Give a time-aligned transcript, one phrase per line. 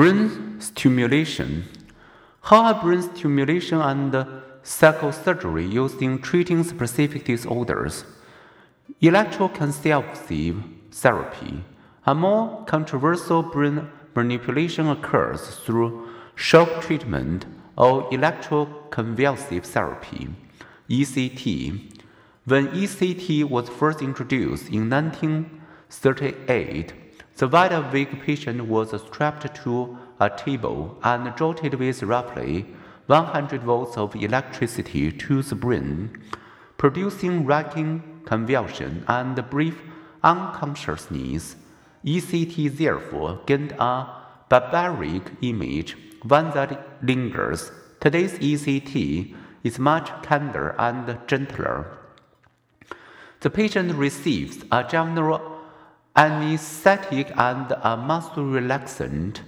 [0.00, 1.68] Brain stimulation.
[2.44, 4.12] How are brain stimulation and
[4.64, 8.06] psychosurgery used in treating specific disorders?
[9.02, 11.62] Electroconvulsive therapy.
[12.06, 17.44] A more controversial brain manipulation occurs through shock treatment
[17.76, 20.30] or electroconvulsive therapy,
[20.88, 22.00] ECT.
[22.46, 26.94] When ECT was first introduced in 1938,
[27.40, 32.66] the wide-awake patient was strapped to a table and jolted with roughly
[33.06, 36.10] 100 volts of electricity to the brain,
[36.76, 39.80] producing racking convulsion and brief
[40.22, 41.56] unconsciousness.
[42.04, 44.06] ECT therefore gained a
[44.50, 47.72] barbaric image, one that lingers.
[48.00, 49.34] Today's ECT
[49.64, 51.86] is much kinder and gentler.
[53.40, 55.49] The patient receives a general
[56.20, 59.38] anesthetic and a muscle relaxant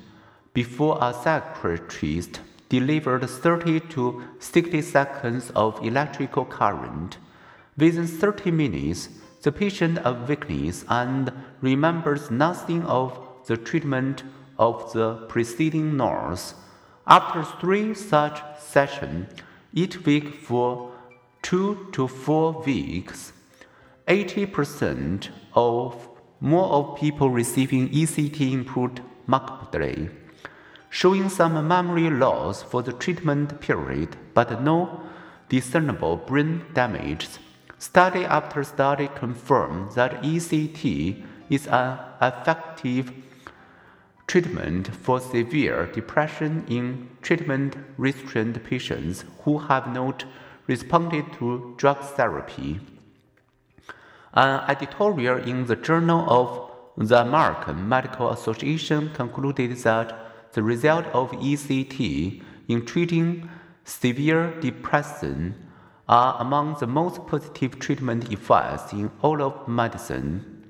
[0.55, 2.41] before a psychiatrist
[2.71, 7.19] delivered 30 to 60 seconds of electrical current.
[7.77, 9.11] Within 30 minutes,
[9.43, 14.23] the patient awakens and remembers nothing of the treatment
[14.59, 16.55] of the preceding nurse.
[17.07, 19.29] After three such sessions,
[19.75, 20.91] each week for
[21.43, 23.35] two to four weeks,
[24.09, 26.09] 80% of
[26.43, 30.11] more of people receiving ECT improved markedly,
[30.91, 35.01] showing some memory loss for the treatment period, but no
[35.49, 37.29] discernible brain damage.
[37.79, 43.13] Study after study confirm that ECT is an effective
[44.27, 50.25] treatment for severe depression in treatment-resistant patients who have not
[50.67, 52.81] responded to drug therapy.
[54.35, 61.33] An editorial in the Journal of the American Medical Association concluded that the result of
[61.33, 63.51] ECT in treating
[63.85, 65.55] severe depression
[66.09, 70.67] are among the most positive treatment effects in all of medicine.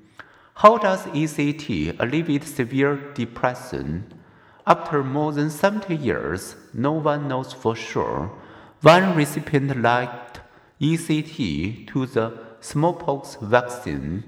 [0.55, 4.13] How does ECT alleviate severe depression?
[4.67, 8.29] After more than 70 years, no one knows for sure.
[8.81, 10.41] One recipient liked
[10.81, 14.23] ECT to the smallpox vaccine,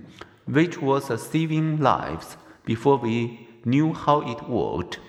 [0.45, 4.99] which was saving lives before we knew how it worked.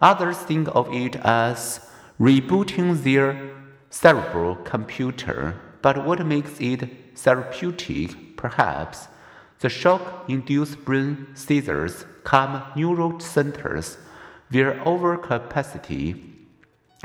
[0.00, 1.80] Others think of it as
[2.20, 3.50] rebooting their
[3.90, 9.08] cerebral computer, but what makes it therapeutic, perhaps,
[9.60, 13.96] the shock induced brain seizures calm neural centers
[14.50, 16.34] where overcapacity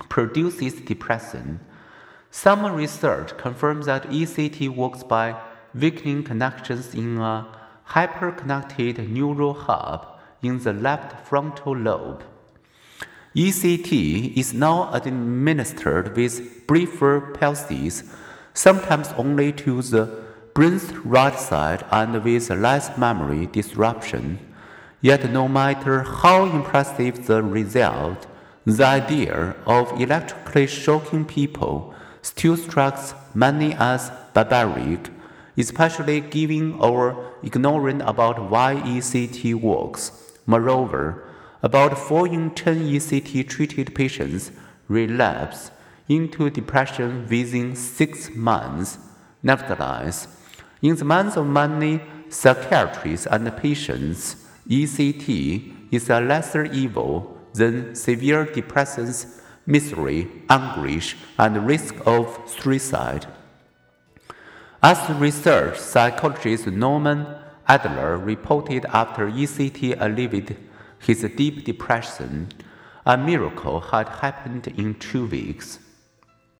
[0.09, 1.59] produces depression.
[2.29, 5.39] Some research confirms that ECT works by
[5.73, 7.47] weakening connections in a
[7.89, 12.23] hyperconnected neural hub in the left frontal lobe.
[13.35, 18.03] ECT is now administered with briefer pulses,
[18.53, 20.23] sometimes only to the
[20.53, 24.37] brain's right side and with less memory disruption.
[25.01, 28.27] Yet, no matter how impressive the result,
[28.65, 35.09] the idea of electrically shocking people still strikes many as barbaric
[35.57, 40.11] especially given our ignorance about why ECT works.
[40.45, 41.23] Moreover,
[41.61, 44.51] about 4 in 10 ECT treated patients
[44.87, 45.71] relapse
[46.09, 48.97] into depression within 6 months.
[49.41, 50.27] Nevertheless,
[50.81, 54.35] in the minds of many psychiatrists and patients,
[54.67, 63.25] ECT is a lesser evil than severe depression's misery, anguish, and risk of suicide.
[64.85, 67.25] As research psychologist Norman
[67.69, 70.57] Endler reported after ECT alleviated
[70.99, 72.49] his deep depression,
[73.05, 75.79] a miracle had happened in two weeks.